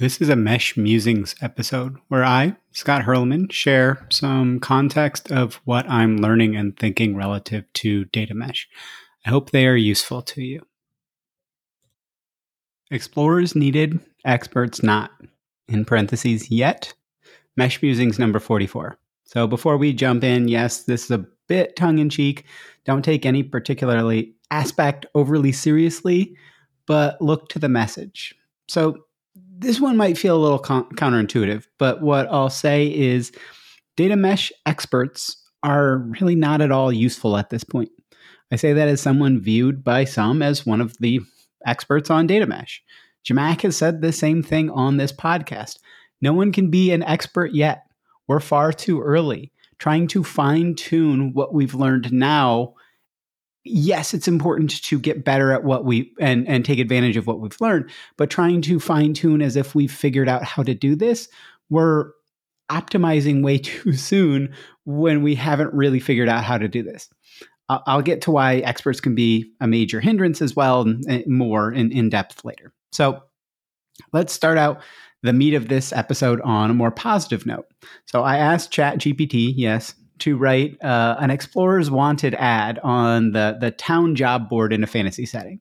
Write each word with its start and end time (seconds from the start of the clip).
This 0.00 0.18
is 0.22 0.30
a 0.30 0.34
Mesh 0.34 0.78
Musings 0.78 1.34
episode 1.42 1.98
where 2.08 2.24
I, 2.24 2.56
Scott 2.72 3.02
Hirleman, 3.02 3.52
share 3.52 4.06
some 4.08 4.58
context 4.58 5.30
of 5.30 5.56
what 5.66 5.86
I'm 5.90 6.16
learning 6.16 6.56
and 6.56 6.74
thinking 6.74 7.14
relative 7.14 7.70
to 7.74 8.06
data 8.06 8.32
mesh. 8.32 8.66
I 9.26 9.28
hope 9.28 9.50
they 9.50 9.66
are 9.66 9.76
useful 9.76 10.22
to 10.22 10.42
you. 10.42 10.62
Explorers 12.90 13.54
needed, 13.54 14.00
experts 14.24 14.82
not. 14.82 15.10
In 15.68 15.84
parentheses, 15.84 16.50
yet. 16.50 16.94
Mesh 17.58 17.82
Musings 17.82 18.18
number 18.18 18.38
44. 18.38 18.96
So 19.24 19.46
before 19.46 19.76
we 19.76 19.92
jump 19.92 20.24
in, 20.24 20.48
yes, 20.48 20.84
this 20.84 21.04
is 21.04 21.10
a 21.10 21.26
bit 21.46 21.76
tongue 21.76 21.98
in 21.98 22.08
cheek. 22.08 22.46
Don't 22.86 23.04
take 23.04 23.26
any 23.26 23.42
particularly 23.42 24.32
aspect 24.50 25.04
overly 25.14 25.52
seriously, 25.52 26.38
but 26.86 27.20
look 27.20 27.50
to 27.50 27.58
the 27.58 27.68
message. 27.68 28.34
So 28.66 29.04
this 29.60 29.78
one 29.78 29.96
might 29.96 30.16
feel 30.16 30.36
a 30.36 30.40
little 30.40 30.58
con- 30.58 30.88
counterintuitive, 30.94 31.66
but 31.78 32.00
what 32.00 32.26
I'll 32.30 32.50
say 32.50 32.86
is 32.86 33.30
data 33.96 34.16
mesh 34.16 34.50
experts 34.64 35.36
are 35.62 35.98
really 35.98 36.34
not 36.34 36.62
at 36.62 36.72
all 36.72 36.90
useful 36.90 37.36
at 37.36 37.50
this 37.50 37.62
point. 37.62 37.90
I 38.50 38.56
say 38.56 38.72
that 38.72 38.88
as 38.88 39.02
someone 39.02 39.40
viewed 39.40 39.84
by 39.84 40.04
some 40.04 40.40
as 40.40 40.64
one 40.64 40.80
of 40.80 40.96
the 40.98 41.20
experts 41.66 42.10
on 42.10 42.26
data 42.26 42.46
mesh. 42.46 42.82
Zhamak 43.24 43.60
has 43.60 43.76
said 43.76 44.00
the 44.00 44.12
same 44.12 44.42
thing 44.42 44.70
on 44.70 44.96
this 44.96 45.12
podcast. 45.12 45.76
No 46.22 46.32
one 46.32 46.52
can 46.52 46.70
be 46.70 46.90
an 46.90 47.02
expert 47.02 47.52
yet. 47.52 47.82
We're 48.26 48.40
far 48.40 48.72
too 48.72 49.02
early. 49.02 49.52
Trying 49.78 50.08
to 50.08 50.24
fine 50.24 50.74
tune 50.74 51.32
what 51.34 51.52
we've 51.52 51.74
learned 51.74 52.12
now 52.12 52.74
yes, 53.64 54.14
it's 54.14 54.28
important 54.28 54.82
to 54.82 54.98
get 54.98 55.24
better 55.24 55.52
at 55.52 55.64
what 55.64 55.84
we 55.84 56.12
and 56.20 56.46
and 56.48 56.64
take 56.64 56.78
advantage 56.78 57.16
of 57.16 57.26
what 57.26 57.40
we've 57.40 57.60
learned, 57.60 57.90
but 58.16 58.30
trying 58.30 58.62
to 58.62 58.80
fine 58.80 59.14
tune 59.14 59.42
as 59.42 59.56
if 59.56 59.74
we've 59.74 59.92
figured 59.92 60.28
out 60.28 60.44
how 60.44 60.62
to 60.62 60.74
do 60.74 60.94
this, 60.94 61.28
we're 61.68 62.10
optimizing 62.70 63.42
way 63.42 63.58
too 63.58 63.92
soon 63.92 64.54
when 64.84 65.22
we 65.22 65.34
haven't 65.34 65.72
really 65.74 66.00
figured 66.00 66.28
out 66.28 66.44
how 66.44 66.58
to 66.58 66.68
do 66.68 66.82
this. 66.82 67.08
I'll 67.68 68.02
get 68.02 68.22
to 68.22 68.32
why 68.32 68.56
experts 68.56 69.00
can 69.00 69.14
be 69.14 69.52
a 69.60 69.68
major 69.68 70.00
hindrance 70.00 70.42
as 70.42 70.56
well, 70.56 70.80
and 70.82 71.24
more 71.28 71.70
in, 71.72 71.92
in 71.92 72.08
depth 72.08 72.44
later. 72.44 72.72
So 72.90 73.22
let's 74.12 74.32
start 74.32 74.58
out 74.58 74.82
the 75.22 75.32
meat 75.32 75.54
of 75.54 75.68
this 75.68 75.92
episode 75.92 76.40
on 76.40 76.70
a 76.70 76.74
more 76.74 76.90
positive 76.90 77.46
note. 77.46 77.66
So 78.06 78.22
I 78.22 78.38
asked 78.38 78.72
ChatGPT, 78.72 79.52
yes, 79.54 79.94
to 80.20 80.36
write 80.36 80.82
uh, 80.82 81.16
an 81.18 81.30
explorer's 81.30 81.90
wanted 81.90 82.34
ad 82.34 82.78
on 82.80 83.32
the, 83.32 83.56
the 83.60 83.70
town 83.70 84.14
job 84.14 84.48
board 84.48 84.72
in 84.72 84.84
a 84.84 84.86
fantasy 84.86 85.26
setting. 85.26 85.60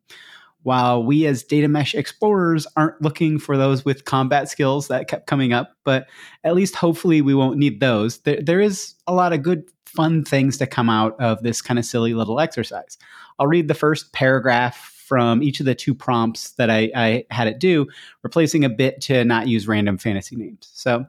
While 0.63 1.03
we 1.03 1.25
as 1.25 1.43
data 1.43 1.67
mesh 1.69 1.95
explorers 1.95 2.67
aren't 2.75 3.01
looking 3.01 3.39
for 3.39 3.57
those 3.57 3.85
with 3.85 4.05
combat 4.05 4.49
skills 4.49 4.89
that 4.89 5.07
kept 5.07 5.25
coming 5.25 5.53
up, 5.53 5.71
but 5.85 6.07
at 6.43 6.53
least 6.53 6.75
hopefully 6.75 7.21
we 7.21 7.33
won't 7.33 7.57
need 7.57 7.79
those. 7.79 8.19
There, 8.19 8.41
there 8.41 8.59
is 8.59 8.95
a 9.07 9.13
lot 9.13 9.31
of 9.31 9.41
good, 9.41 9.63
fun 9.85 10.23
things 10.23 10.57
to 10.57 10.67
come 10.67 10.89
out 10.89 11.19
of 11.19 11.41
this 11.43 11.61
kind 11.61 11.79
of 11.79 11.85
silly 11.85 12.13
little 12.13 12.39
exercise. 12.39 12.97
I'll 13.39 13.47
read 13.47 13.69
the 13.69 13.73
first 13.73 14.11
paragraph 14.13 14.75
from 15.07 15.41
each 15.41 15.59
of 15.59 15.65
the 15.65 15.73
two 15.73 15.95
prompts 15.95 16.51
that 16.51 16.69
I, 16.69 16.91
I 16.95 17.25
had 17.31 17.47
it 17.47 17.57
do, 17.57 17.87
replacing 18.21 18.63
a 18.63 18.69
bit 18.69 19.01
to 19.01 19.25
not 19.25 19.47
use 19.47 19.67
random 19.67 19.97
fantasy 19.97 20.35
names. 20.35 20.69
So 20.71 21.05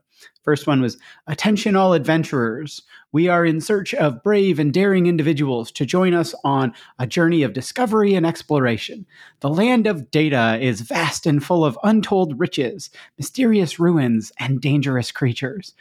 First 0.50 0.66
one 0.66 0.80
was 0.80 0.98
Attention, 1.28 1.76
all 1.76 1.92
adventurers. 1.92 2.82
We 3.12 3.28
are 3.28 3.46
in 3.46 3.60
search 3.60 3.94
of 3.94 4.20
brave 4.24 4.58
and 4.58 4.74
daring 4.74 5.06
individuals 5.06 5.70
to 5.70 5.86
join 5.86 6.12
us 6.12 6.34
on 6.42 6.74
a 6.98 7.06
journey 7.06 7.44
of 7.44 7.52
discovery 7.52 8.14
and 8.14 8.26
exploration. 8.26 9.06
The 9.42 9.48
land 9.48 9.86
of 9.86 10.10
data 10.10 10.58
is 10.60 10.80
vast 10.80 11.24
and 11.24 11.40
full 11.40 11.64
of 11.64 11.78
untold 11.84 12.40
riches, 12.40 12.90
mysterious 13.16 13.78
ruins, 13.78 14.32
and 14.40 14.60
dangerous 14.60 15.12
creatures. 15.12 15.72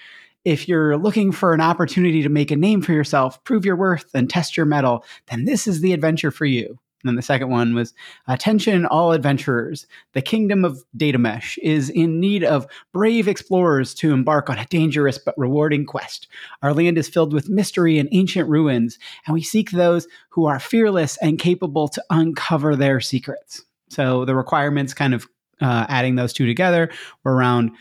If 0.46 0.68
you're 0.68 0.98
looking 0.98 1.32
for 1.32 1.56
an 1.56 1.62
opportunity 1.62 2.22
to 2.22 2.30
make 2.30 2.52
a 2.52 2.56
name 2.56 2.84
for 2.84 2.94
yourself, 2.94 3.44
prove 3.46 3.66
your 3.66 3.76
worth, 3.76 4.12
and 4.14 4.30
test 4.30 4.56
your 4.56 4.68
mettle, 4.68 5.04
then 5.32 5.46
this 5.46 5.66
is 5.66 5.82
the 5.82 5.94
adventure 5.94 6.30
for 6.30 6.46
you. 6.46 6.78
And 7.02 7.10
then 7.10 7.16
the 7.16 7.22
second 7.22 7.50
one 7.50 7.74
was 7.76 7.94
Attention, 8.28 8.86
all 8.86 9.12
adventurers. 9.12 9.88
The 10.14 10.22
kingdom 10.22 10.66
of 10.66 10.84
data 10.96 11.18
mesh 11.18 11.58
is 11.60 11.90
in 11.90 12.20
need 12.20 12.44
of 12.44 12.68
brave 12.92 13.28
explorers 13.28 13.94
to 13.96 14.12
embark 14.12 14.50
on 14.50 14.58
a 14.58 14.66
dangerous 14.66 15.18
but 15.18 15.38
rewarding 15.38 15.86
quest. 15.86 16.28
Our 16.62 16.74
land 16.74 16.98
is 16.98 17.08
filled 17.08 17.34
with 17.34 17.50
mystery 17.50 17.98
and 17.98 18.10
ancient 18.12 18.50
ruins, 18.50 19.00
and 19.26 19.34
we 19.34 19.42
seek 19.42 19.72
those 19.72 20.08
who 20.30 20.46
are 20.46 20.60
fearless 20.60 21.18
and 21.22 21.40
capable 21.40 21.88
to 21.90 22.04
uncover 22.10 22.76
their 22.76 23.00
secrets. 23.00 23.64
So 23.90 24.26
the 24.26 24.36
requirements, 24.36 24.94
kind 24.94 25.14
of 25.14 25.26
uh, 25.62 25.86
adding 25.90 26.16
those 26.16 26.34
two 26.34 26.46
together, 26.46 26.90
were 27.24 27.34
around 27.34 27.72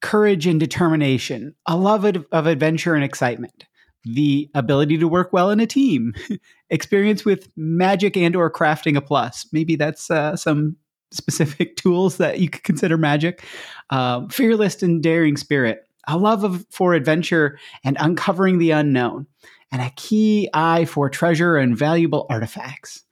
courage 0.00 0.46
and 0.46 0.60
determination, 0.60 1.54
a 1.66 1.76
love 1.76 2.04
of 2.04 2.46
adventure 2.46 2.94
and 2.94 3.04
excitement 3.04 3.67
the 4.04 4.50
ability 4.54 4.98
to 4.98 5.08
work 5.08 5.32
well 5.32 5.50
in 5.50 5.60
a 5.60 5.66
team, 5.66 6.14
experience 6.70 7.24
with 7.24 7.48
magic 7.56 8.16
and 8.16 8.36
or 8.36 8.50
crafting 8.50 8.96
a 8.96 9.00
plus. 9.00 9.46
Maybe 9.52 9.76
that's 9.76 10.10
uh, 10.10 10.36
some 10.36 10.76
specific 11.10 11.76
tools 11.76 12.16
that 12.18 12.38
you 12.40 12.48
could 12.48 12.64
consider 12.64 12.96
magic. 12.96 13.44
Uh, 13.90 14.26
fearless 14.28 14.82
and 14.82 15.02
daring 15.02 15.36
spirit, 15.36 15.86
a 16.06 16.16
love 16.16 16.44
of, 16.44 16.64
for 16.70 16.94
adventure 16.94 17.58
and 17.84 17.96
uncovering 18.00 18.58
the 18.58 18.70
unknown, 18.70 19.26
and 19.72 19.82
a 19.82 19.90
key 19.96 20.48
eye 20.54 20.84
for 20.84 21.10
treasure 21.10 21.56
and 21.56 21.76
valuable 21.76 22.26
artifacts 22.30 23.04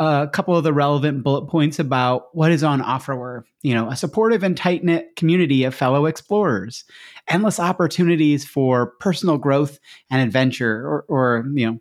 a 0.00 0.30
couple 0.32 0.56
of 0.56 0.64
the 0.64 0.72
relevant 0.72 1.22
bullet 1.22 1.46
points 1.46 1.78
about 1.78 2.34
what 2.34 2.50
is 2.50 2.64
on 2.64 2.80
offer 2.80 3.14
were, 3.14 3.44
you 3.60 3.74
know, 3.74 3.90
a 3.90 3.96
supportive 3.96 4.42
and 4.42 4.56
tight 4.56 4.82
knit 4.82 5.14
community 5.14 5.62
of 5.64 5.74
fellow 5.74 6.06
explorers, 6.06 6.84
endless 7.28 7.60
opportunities 7.60 8.42
for 8.42 8.92
personal 8.98 9.36
growth 9.36 9.78
and 10.10 10.22
adventure, 10.22 10.86
or, 10.88 11.04
or 11.08 11.44
you 11.52 11.66
know, 11.66 11.78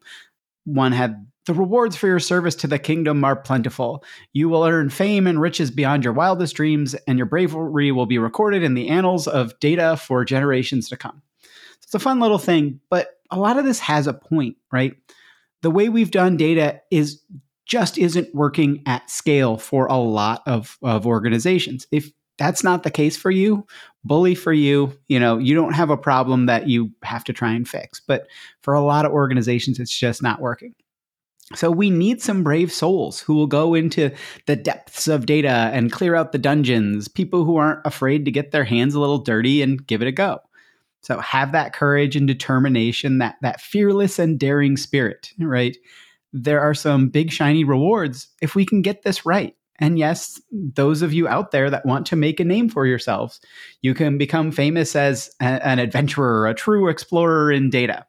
one 0.66 0.92
had 0.92 1.26
the 1.46 1.54
rewards 1.54 1.96
for 1.96 2.08
your 2.08 2.20
service 2.20 2.56
to 2.56 2.68
the 2.68 2.78
kingdom 2.78 3.24
are 3.24 3.38
plentiful. 3.38 4.04
You 4.34 4.50
will 4.50 4.66
earn 4.66 4.90
fame 4.90 5.26
and 5.26 5.40
riches 5.40 5.72
beyond 5.72 6.04
your 6.04 6.14
wildest 6.14 6.58
dreams, 6.58 6.96
and 7.08 7.18
your 7.18 7.26
bravery 7.26 7.94
will 7.94 8.06
be 8.06 8.18
recorded 8.18 8.64
in 8.64 8.74
the 8.74 8.90
annals 8.90 9.30
of 9.30 9.58
data 9.62 9.96
for 9.96 10.26
generations 10.26 10.90
to 10.90 10.98
come. 10.98 11.22
So 11.42 11.50
it's 11.84 11.96
a 11.96 12.00
fun 12.00 12.20
little 12.20 12.38
thing, 12.38 12.82
but 12.90 13.18
a 13.32 13.40
lot 13.40 13.58
of 13.58 13.64
this 13.64 13.80
has 13.80 14.08
a 14.08 14.14
point, 14.14 14.58
right? 14.74 14.98
The 15.62 15.72
way 15.72 15.88
we've 15.88 16.12
done 16.12 16.36
data 16.36 16.82
is 16.92 17.22
just 17.70 17.98
isn't 17.98 18.34
working 18.34 18.82
at 18.86 19.10
scale 19.10 19.58
for 19.58 19.86
a 19.86 19.96
lot 19.96 20.42
of, 20.48 20.78
of 20.82 21.06
organizations. 21.06 21.88
If 21.92 22.12
that's 22.40 22.64
not 22.64 22.84
the 22.84 22.92
case 22.92 23.16
for 23.16 23.30
you, 23.30 23.66
bully 24.04 24.34
for 24.34 24.52
you, 24.52 24.98
you 25.08 25.20
know, 25.20 25.38
you 25.38 25.54
don't 25.54 25.74
have 25.74 25.92
a 25.92 25.98
problem 25.98 26.48
that 26.48 26.68
you 26.68 26.92
have 27.04 27.24
to 27.26 27.34
try 27.34 27.52
and 27.52 27.68
fix. 27.68 28.00
But 28.00 28.28
for 28.64 28.74
a 28.74 28.82
lot 28.82 29.06
of 29.06 29.12
organizations, 29.12 29.80
it's 29.80 29.98
just 29.98 30.24
not 30.24 30.42
working. 30.42 30.74
So 31.56 31.70
we 31.70 31.90
need 31.90 32.22
some 32.22 32.44
brave 32.44 32.72
souls 32.72 33.20
who 33.20 33.36
will 33.36 33.48
go 33.48 33.76
into 33.76 34.12
the 34.48 34.56
depths 34.56 35.08
of 35.08 35.26
data 35.26 35.70
and 35.74 35.92
clear 35.92 36.16
out 36.16 36.32
the 36.32 36.38
dungeons, 36.38 37.08
people 37.08 37.44
who 37.44 37.58
aren't 37.58 37.86
afraid 37.86 38.26
to 38.26 38.32
get 38.32 38.52
their 38.52 38.64
hands 38.64 38.96
a 38.96 39.00
little 39.00 39.18
dirty 39.20 39.62
and 39.62 39.86
give 39.86 40.02
it 40.02 40.08
a 40.08 40.12
go. 40.12 40.40
So 41.02 41.20
have 41.20 41.52
that 41.52 41.74
courage 41.74 42.16
and 42.16 42.28
determination, 42.28 43.20
that 43.20 43.36
that 43.42 43.62
fearless 43.62 44.20
and 44.20 44.40
daring 44.40 44.76
spirit, 44.76 45.32
right? 45.40 45.78
There 46.34 46.62
are 46.62 46.74
some 46.74 47.10
big 47.10 47.32
shiny 47.32 47.64
rewards 47.64 48.28
if 48.42 48.56
we 48.56 48.66
can 48.66 48.82
get 48.82 49.04
this 49.04 49.26
right. 49.26 49.56
And 49.80 49.98
yes, 49.98 50.42
those 50.52 51.02
of 51.02 51.14
you 51.14 51.28
out 51.28 51.52
there 51.52 51.70
that 51.70 51.86
want 51.86 52.06
to 52.08 52.16
make 52.16 52.40
a 52.40 52.46
name 52.46 52.70
for 52.70 52.86
yourselves, 52.86 53.40
you 53.82 53.94
can 53.94 54.18
become 54.18 54.52
famous 54.52 54.96
as 54.96 55.32
a, 55.42 55.66
an 55.66 55.80
adventurer, 55.80 56.48
a 56.48 56.54
true 56.54 56.90
explorer 56.90 57.52
in 57.52 57.70
data. 57.70 58.06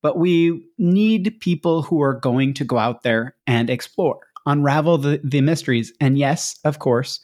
But 0.00 0.18
we 0.18 0.66
need 0.78 1.36
people 1.40 1.82
who 1.82 2.00
are 2.02 2.14
going 2.14 2.54
to 2.54 2.64
go 2.64 2.78
out 2.78 3.02
there 3.02 3.36
and 3.46 3.68
explore, 3.70 4.20
unravel 4.46 4.98
the, 4.98 5.20
the 5.22 5.42
mysteries. 5.42 5.92
And 6.00 6.18
yes, 6.18 6.58
of 6.64 6.78
course, 6.78 7.20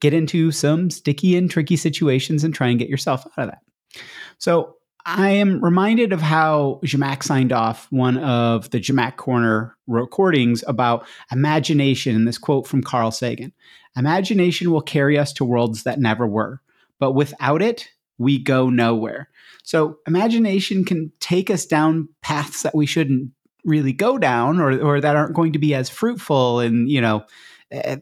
get 0.00 0.14
into 0.14 0.52
some 0.52 0.90
sticky 0.90 1.36
and 1.36 1.50
tricky 1.50 1.76
situations 1.76 2.44
and 2.44 2.54
try 2.54 2.68
and 2.68 2.78
get 2.78 2.88
yourself 2.88 3.26
out 3.36 3.44
of 3.44 3.50
that. 3.50 4.02
So 4.38 4.76
I 5.06 5.30
am 5.30 5.62
reminded 5.64 6.12
of 6.12 6.20
how 6.20 6.80
Zhamak 6.84 7.22
signed 7.22 7.52
off 7.52 7.86
one 7.90 8.18
of 8.18 8.70
the 8.70 8.80
Zhamak 8.80 9.16
Corner 9.16 9.76
recordings 9.86 10.62
about 10.66 11.06
imagination 11.32 12.14
and 12.14 12.28
this 12.28 12.38
quote 12.38 12.66
from 12.66 12.82
Carl 12.82 13.10
Sagan 13.10 13.52
Imagination 13.96 14.70
will 14.70 14.82
carry 14.82 15.18
us 15.18 15.32
to 15.34 15.44
worlds 15.44 15.82
that 15.82 15.98
never 15.98 16.26
were, 16.26 16.60
but 16.98 17.12
without 17.12 17.60
it, 17.60 17.88
we 18.18 18.38
go 18.38 18.70
nowhere. 18.70 19.28
So, 19.64 19.98
imagination 20.06 20.84
can 20.84 21.12
take 21.20 21.50
us 21.50 21.66
down 21.66 22.08
paths 22.22 22.62
that 22.62 22.74
we 22.74 22.86
shouldn't 22.86 23.30
really 23.64 23.92
go 23.92 24.16
down 24.16 24.60
or, 24.60 24.80
or 24.80 25.00
that 25.00 25.16
aren't 25.16 25.34
going 25.34 25.52
to 25.52 25.58
be 25.58 25.74
as 25.74 25.88
fruitful 25.88 26.60
and, 26.60 26.88
you 26.88 27.00
know, 27.00 27.24
eh, 27.70 27.96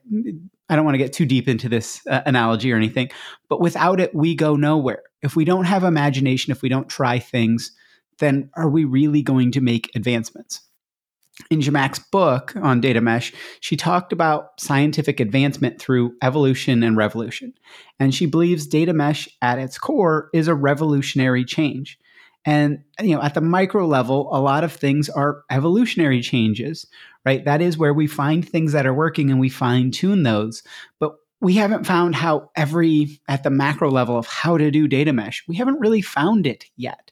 I 0.69 0.77
don't 0.77 0.85
want 0.85 0.95
to 0.95 0.99
get 0.99 1.13
too 1.13 1.25
deep 1.25 1.49
into 1.49 1.69
this 1.69 2.07
uh, 2.07 2.21
analogy 2.27 2.71
or 2.73 2.77
anything, 2.77 3.11
but 3.49 3.61
without 3.61 4.01
it, 4.01 4.15
we 4.15 4.35
go 4.35 4.57
nowhere. 4.57 5.03
If 5.23 5.37
we 5.37 5.45
don't 5.45 5.65
have 5.65 5.85
imagination, 5.85 6.53
if 6.53 6.63
we 6.63 6.69
don't 6.69 6.89
try 6.89 7.19
things, 7.19 7.73
then 8.19 8.51
are 8.55 8.69
we 8.69 8.85
really 8.85 9.23
going 9.23 9.53
to 9.53 9.61
make 9.61 9.91
advancements? 9.95 10.63
in 11.51 11.61
Zhamak's 11.61 11.99
book 11.99 12.55
on 12.57 12.81
data 12.81 13.01
mesh, 13.01 13.33
she 13.61 13.77
talked 13.77 14.13
about 14.13 14.61
scientific 14.61 15.21
advancement 15.21 15.81
through 15.81 16.15
evolution 16.23 16.83
and 16.83 16.97
revolution. 16.97 17.55
And 18.01 18.15
she 18.15 18.27
believes 18.27 18.67
data 18.67 18.93
mesh 18.93 19.29
at 19.41 19.59
its 19.59 19.79
core 19.79 20.31
is 20.35 20.49
a 20.49 20.55
revolutionary 20.55 21.45
change. 21.45 21.99
And 22.45 22.83
you 23.01 23.15
know, 23.15 23.23
at 23.23 23.35
the 23.35 23.41
micro 23.41 23.87
level, 23.87 24.29
a 24.33 24.41
lot 24.41 24.65
of 24.65 24.73
things 24.73 25.09
are 25.09 25.43
evolutionary 25.51 26.23
changes, 26.23 26.87
right? 27.25 27.45
That 27.45 27.61
is 27.61 27.79
where 27.79 27.95
we 27.95 28.07
find 28.07 28.49
things 28.49 28.73
that 28.73 28.87
are 28.87 28.95
working 28.95 29.31
and 29.31 29.41
we 29.41 29.49
fine 29.49 29.91
tune 29.91 30.23
those. 30.23 30.63
But 30.99 31.17
we 31.41 31.55
haven't 31.55 31.87
found 31.87 32.15
how 32.15 32.51
every 32.57 33.21
at 33.29 33.43
the 33.43 33.51
macro 33.51 33.91
level 33.91 34.17
of 34.17 34.27
how 34.27 34.59
to 34.59 34.71
do 34.71 34.89
data 34.89 35.13
mesh. 35.13 35.45
We 35.47 35.57
haven't 35.57 35.81
really 35.81 36.03
found 36.03 36.47
it 36.47 36.65
yet. 36.77 37.11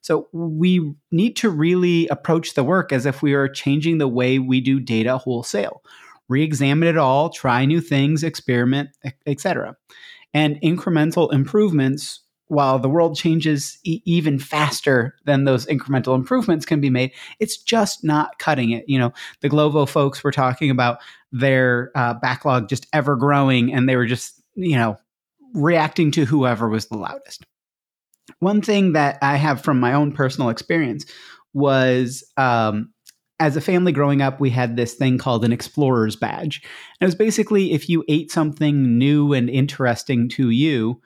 So 0.00 0.28
we 0.32 0.94
need 1.10 1.36
to 1.36 1.50
really 1.50 2.06
approach 2.08 2.54
the 2.54 2.64
work 2.64 2.92
as 2.92 3.06
if 3.06 3.22
we 3.22 3.34
are 3.34 3.48
changing 3.48 3.98
the 3.98 4.08
way 4.08 4.38
we 4.38 4.60
do 4.60 4.78
data 4.78 5.18
wholesale. 5.18 5.82
Re-examine 6.28 6.88
it 6.88 6.96
all, 6.96 7.30
try 7.30 7.64
new 7.64 7.80
things, 7.80 8.22
experiment, 8.22 8.90
etc. 9.26 9.76
And 10.32 10.60
incremental 10.60 11.32
improvements 11.32 12.20
while 12.48 12.78
the 12.78 12.88
world 12.88 13.16
changes 13.16 13.78
e- 13.84 14.02
even 14.04 14.38
faster 14.38 15.16
than 15.24 15.44
those 15.44 15.66
incremental 15.66 16.14
improvements 16.14 16.64
can 16.64 16.80
be 16.80 16.90
made, 16.90 17.12
it's 17.40 17.56
just 17.56 18.04
not 18.04 18.38
cutting 18.38 18.70
it. 18.70 18.84
You 18.88 18.98
know, 18.98 19.12
the 19.40 19.50
Glovo 19.50 19.88
folks 19.88 20.22
were 20.22 20.32
talking 20.32 20.70
about 20.70 20.98
their 21.32 21.90
uh, 21.94 22.14
backlog 22.14 22.68
just 22.68 22.86
ever 22.92 23.16
growing, 23.16 23.72
and 23.72 23.88
they 23.88 23.96
were 23.96 24.06
just, 24.06 24.40
you 24.54 24.76
know, 24.76 24.96
reacting 25.54 26.10
to 26.12 26.24
whoever 26.24 26.68
was 26.68 26.86
the 26.86 26.96
loudest. 26.96 27.44
One 28.40 28.60
thing 28.60 28.92
that 28.92 29.18
I 29.22 29.36
have 29.36 29.62
from 29.62 29.80
my 29.80 29.92
own 29.92 30.12
personal 30.12 30.50
experience 30.50 31.06
was 31.54 32.24
um, 32.36 32.92
as 33.38 33.56
a 33.56 33.60
family 33.60 33.92
growing 33.92 34.22
up, 34.22 34.40
we 34.40 34.50
had 34.50 34.76
this 34.76 34.94
thing 34.94 35.18
called 35.18 35.44
an 35.44 35.52
explorer's 35.52 36.16
badge. 36.16 36.62
And 37.00 37.06
it 37.06 37.06
was 37.06 37.14
basically 37.14 37.72
if 37.72 37.88
you 37.88 38.04
ate 38.08 38.30
something 38.30 38.98
new 38.98 39.32
and 39.32 39.50
interesting 39.50 40.28
to 40.30 40.50
you, 40.50 41.00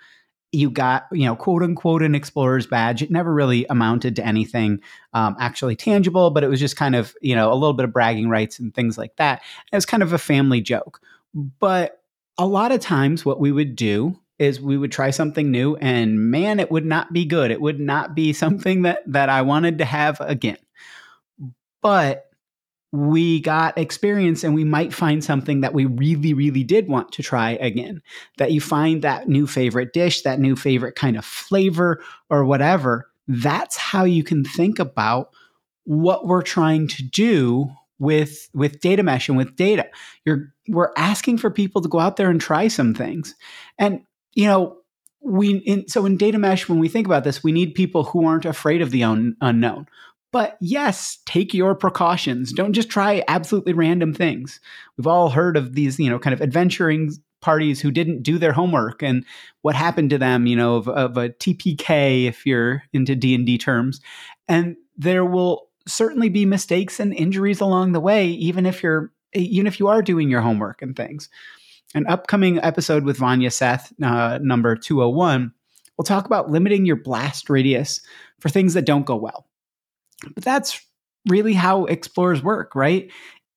you 0.52 0.70
got, 0.70 1.06
you 1.12 1.25
know, 1.25 1.37
quote 1.37 1.62
unquote, 1.62 2.02
an 2.02 2.14
explorer's 2.14 2.67
badge. 2.67 3.02
It 3.02 3.11
never 3.11 3.32
really 3.32 3.67
amounted 3.70 4.17
to 4.17 4.26
anything 4.26 4.81
um, 5.14 5.37
actually 5.38 5.76
tangible, 5.76 6.31
but 6.31 6.43
it 6.43 6.49
was 6.49 6.61
just 6.61 6.76
kind 6.76 6.97
of, 6.97 7.14
you 7.20 7.35
know, 7.35 7.52
a 7.52 7.55
little 7.55 7.73
bit 7.73 7.85
of 7.85 7.93
bragging 7.93 8.29
rights 8.29 8.58
and 8.58 8.75
things 8.75 8.99
like 8.99 9.14
that. 9.17 9.43
It 9.73 9.76
was 9.76 9.87
kind 9.87 10.02
of 10.02 10.12
a 10.12 10.19
family 10.19 10.61
joke. 10.61 11.00
But 11.35 12.02
a 12.37 12.47
lot 12.47 12.73
of 12.73 12.81
times, 12.81 13.25
what 13.25 13.38
we 13.38 13.52
would 13.52 13.76
do 13.76 14.19
is 14.41 14.61
we 14.61 14.79
would 14.79 14.91
try 14.91 15.11
something 15.11 15.50
new 15.50 15.76
and 15.76 16.31
man 16.31 16.58
it 16.58 16.70
would 16.70 16.87
not 16.87 17.12
be 17.12 17.26
good 17.26 17.50
it 17.50 17.61
would 17.61 17.79
not 17.79 18.14
be 18.14 18.32
something 18.32 18.82
that 18.82 19.03
that 19.06 19.29
i 19.29 19.43
wanted 19.43 19.79
to 19.79 19.85
have 19.85 20.19
again 20.23 20.56
but 21.82 22.30
we 22.92 23.40
got 23.40 23.78
experience 23.78 24.42
and 24.42 24.54
we 24.54 24.64
might 24.64 24.92
find 24.92 25.22
something 25.22 25.60
that 25.60 25.75
we 25.75 25.87
really 25.87 26.34
really 26.34 26.64
did 26.64 26.88
want 26.88 27.12
to 27.12 27.22
try 27.22 27.52
again. 27.52 28.02
That 28.38 28.52
you 28.52 28.60
find 28.60 29.02
that 29.02 29.28
new 29.28 29.46
favorite 29.46 29.92
dish 29.92 30.22
that 30.22 30.40
new 30.40 30.56
favorite 30.56 30.96
kind 30.96 31.16
of 31.16 31.25
flavor 31.25 32.02
or 32.28 32.44
whatever 32.44 33.10
that's 33.31 33.76
how 33.76 34.04
you 34.04 34.25
can 34.25 34.44
think 34.44 34.78
about 34.78 35.31
what 35.84 36.26
we're 36.26 36.42
trying 36.42 36.88
to 36.88 37.02
do 37.02 37.70
with 37.98 38.48
with 38.54 38.81
data 38.81 39.02
mesh 39.02 39.28
and 39.28 39.38
with 39.38 39.56
data. 39.56 39.88
You're 40.25 40.52
we're 40.69 40.93
asking 40.96 41.38
for 41.38 41.50
people 41.50 41.82
to 41.82 41.88
go 41.88 42.00
out 42.00 42.16
there 42.16 42.31
and 42.31 42.40
try 42.40 42.69
some 42.69 42.94
things. 42.94 43.34
And 43.78 44.02
you 44.34 44.46
know, 44.46 44.78
we 45.20 45.56
in, 45.58 45.86
so 45.88 46.06
in 46.06 46.16
data 46.16 46.38
mesh 46.38 46.69
when 46.69 46.78
we 46.78 46.88
think 46.88 47.06
about 47.06 47.25
this, 47.25 47.44
we 47.44 47.52
need 47.52 47.75
people 47.75 48.04
who 48.04 48.26
aren't 48.26 48.46
afraid 48.46 48.82
of 48.82 48.90
the 48.90 49.04
un, 49.04 49.36
unknown. 49.40 49.86
But 50.32 50.56
yes, 50.61 51.19
take 51.27 51.53
your 51.53 51.75
precautions. 51.75 52.53
Don't 52.53 52.73
just 52.73 52.88
try 52.88 53.25
absolutely 53.27 53.73
random 53.73 54.15
things. 54.15 54.61
We've 54.97 55.06
all 55.06 55.31
heard 55.31 55.56
of 55.56 55.75
these, 55.75 55.99
you 55.99 56.09
know, 56.09 56.19
kind 56.19 56.35
of 56.35 56.41
adventuring 56.41 57.12
parties 57.41 57.81
who 57.81 57.91
didn't 57.91 58.23
do 58.23 58.38
their 58.38 58.53
homework 58.53 59.03
and 59.03 59.25
what 59.62 59.75
happened 59.75 60.11
to 60.11 60.19
them, 60.19 60.47
you 60.47 60.55
know, 60.55 60.77
of, 60.77 60.88
of 60.88 61.17
a 61.17 61.31
TPK 61.31 62.27
if 62.27 62.47
you're 62.47 62.82
into 62.93 63.17
D&D 63.17 63.59
terms. 63.59 64.00
And 64.47 64.77
there 64.97 65.25
will 65.25 65.69
certainly 65.87 66.29
be 66.29 66.44
mistakes 66.44 67.00
and 67.00 67.15
injuries 67.15 67.61
along 67.61 67.93
the 67.93 68.00
way 68.00 68.29
even 68.29 68.67
if 68.67 68.82
you're 68.82 69.11
even 69.32 69.67
if 69.67 69.81
you 69.81 69.88
are 69.88 70.03
doing 70.03 70.29
your 70.29 70.41
homework 70.41 70.82
and 70.82 70.94
things 70.94 71.29
an 71.94 72.06
upcoming 72.06 72.59
episode 72.59 73.05
with 73.05 73.17
Vanya 73.17 73.50
Seth, 73.50 73.93
uh, 74.03 74.38
number 74.43 74.77
201, 74.77 75.53
we'll 75.97 76.05
talk 76.05 76.27
about 76.27 76.50
limiting 76.50 76.87
your 76.87 76.97
blast 76.97 77.50
radius 77.50 78.00
for 78.38 78.49
things 78.49 78.75
that 78.75 78.87
don't 78.87 79.06
go 79.06 79.17
well. 79.17 79.47
But 80.34 80.44
that's 80.44 80.81
really 81.28 81.55
how 81.55 81.84
explorers 81.87 82.43
work, 82.43 82.75
right? 82.75 83.11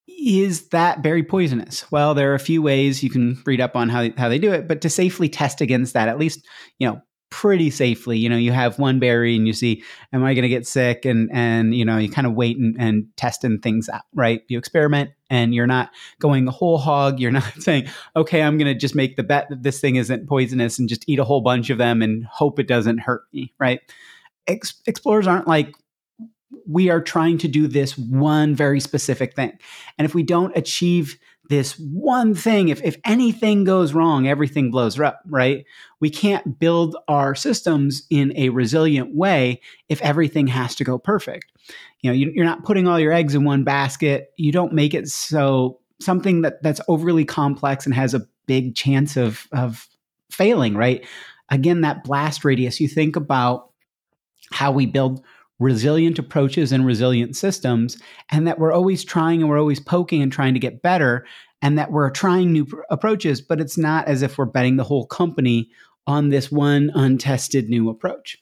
Is 0.07 0.69
that 0.69 1.01
berry 1.01 1.23
poisonous? 1.23 1.89
Well, 1.91 2.13
there 2.13 2.31
are 2.31 2.35
a 2.35 2.39
few 2.39 2.61
ways 2.61 3.03
you 3.03 3.09
can 3.09 3.41
read 3.45 3.61
up 3.61 3.75
on 3.75 3.89
how, 3.89 4.09
how 4.17 4.29
they 4.29 4.39
do 4.39 4.51
it, 4.51 4.67
but 4.67 4.81
to 4.81 4.89
safely 4.89 5.29
test 5.29 5.61
against 5.61 5.93
that, 5.93 6.09
at 6.09 6.19
least, 6.19 6.45
you 6.79 6.87
know, 6.87 7.01
pretty 7.33 7.71
safely. 7.71 8.19
You 8.19 8.29
know, 8.29 8.37
you 8.37 8.51
have 8.51 8.77
one 8.77 8.99
berry 8.99 9.35
and 9.35 9.47
you 9.47 9.53
see, 9.53 9.83
am 10.13 10.23
I 10.23 10.35
going 10.35 10.43
to 10.43 10.49
get 10.49 10.67
sick? 10.67 11.03
And 11.03 11.31
and 11.33 11.73
you 11.73 11.83
know, 11.83 11.97
you 11.97 12.07
kind 12.07 12.27
of 12.27 12.33
wait 12.33 12.57
and, 12.57 12.75
and 12.77 13.07
testing 13.17 13.57
things 13.57 13.89
out, 13.89 14.03
right? 14.13 14.43
You 14.49 14.59
experiment 14.59 15.09
and 15.31 15.51
you're 15.51 15.65
not 15.65 15.89
going 16.19 16.45
the 16.45 16.51
whole 16.51 16.77
hog. 16.77 17.19
You're 17.19 17.31
not 17.39 17.51
saying, 17.57 17.87
okay, 18.15 18.43
I'm 18.43 18.59
going 18.59 18.71
to 18.71 18.79
just 18.79 18.93
make 18.93 19.15
the 19.15 19.23
bet 19.23 19.49
that 19.49 19.63
this 19.63 19.81
thing 19.81 19.95
isn't 19.95 20.29
poisonous 20.29 20.77
and 20.77 20.87
just 20.87 21.05
eat 21.09 21.17
a 21.17 21.23
whole 21.23 21.41
bunch 21.41 21.71
of 21.71 21.79
them 21.79 22.03
and 22.03 22.23
hope 22.25 22.59
it 22.59 22.67
doesn't 22.67 22.99
hurt 22.99 23.23
me, 23.33 23.51
right? 23.59 23.79
Ex- 24.45 24.83
explorers 24.85 25.25
aren't 25.25 25.47
like 25.47 25.73
we 26.67 26.89
are 26.89 27.01
trying 27.01 27.37
to 27.39 27.47
do 27.47 27.67
this 27.67 27.97
one 27.97 28.55
very 28.55 28.79
specific 28.79 29.35
thing. 29.35 29.57
And 29.97 30.05
if 30.05 30.15
we 30.15 30.23
don't 30.23 30.55
achieve 30.55 31.17
this 31.49 31.77
one 31.77 32.33
thing, 32.33 32.69
if, 32.69 32.81
if 32.83 32.97
anything 33.05 33.63
goes 33.65 33.93
wrong, 33.93 34.27
everything 34.27 34.71
blows 34.71 34.99
up, 34.99 35.21
right? 35.27 35.65
We 35.99 36.09
can't 36.09 36.57
build 36.57 36.95
our 37.07 37.35
systems 37.35 38.03
in 38.09 38.33
a 38.37 38.49
resilient 38.49 39.13
way 39.13 39.61
if 39.89 40.01
everything 40.01 40.47
has 40.47 40.75
to 40.75 40.83
go 40.83 40.97
perfect. 40.97 41.51
You 42.01 42.09
know, 42.09 42.15
you, 42.15 42.31
you're 42.33 42.45
not 42.45 42.63
putting 42.63 42.87
all 42.87 42.99
your 42.99 43.11
eggs 43.11 43.35
in 43.35 43.43
one 43.43 43.63
basket. 43.63 44.31
You 44.37 44.51
don't 44.51 44.73
make 44.73 44.93
it 44.93 45.09
so 45.09 45.79
something 45.99 46.41
that, 46.41 46.63
that's 46.63 46.81
overly 46.87 47.25
complex 47.25 47.85
and 47.85 47.93
has 47.93 48.13
a 48.13 48.25
big 48.45 48.75
chance 48.75 49.17
of, 49.17 49.47
of 49.51 49.87
failing, 50.31 50.75
right? 50.75 51.05
Again, 51.49 51.81
that 51.81 52.03
blast 52.03 52.45
radius, 52.45 52.79
you 52.79 52.87
think 52.87 53.15
about 53.15 53.69
how 54.51 54.71
we 54.71 54.85
build 54.85 55.23
resilient 55.59 56.19
approaches 56.19 56.71
and 56.71 56.85
resilient 56.85 57.35
systems, 57.35 57.97
and 58.31 58.47
that 58.47 58.59
we're 58.59 58.73
always 58.73 59.03
trying 59.03 59.41
and 59.41 59.49
we're 59.49 59.59
always 59.59 59.79
poking 59.79 60.21
and 60.21 60.31
trying 60.31 60.53
to 60.53 60.59
get 60.59 60.81
better, 60.81 61.25
and 61.61 61.77
that 61.77 61.91
we're 61.91 62.09
trying 62.09 62.51
new 62.51 62.65
pr- 62.65 62.81
approaches, 62.89 63.41
but 63.41 63.61
it's 63.61 63.77
not 63.77 64.07
as 64.07 64.21
if 64.21 64.37
we're 64.37 64.45
betting 64.45 64.75
the 64.75 64.83
whole 64.83 65.05
company 65.05 65.69
on 66.05 66.29
this 66.29 66.51
one 66.51 66.91
untested 66.95 67.69
new 67.69 67.89
approach. 67.89 68.37